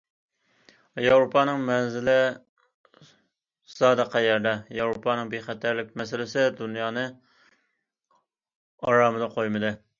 [1.05, 2.15] ياۋروپانىڭ مەنزىلى
[3.75, 7.07] زادى قەيەردە؟ ياۋروپانىڭ بىخەتەرلىك مەسىلىسى دۇنيانى
[8.89, 9.75] ئارامىدا قويمىدى.